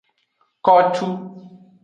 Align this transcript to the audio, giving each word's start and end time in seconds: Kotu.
Kotu. 0.65 1.07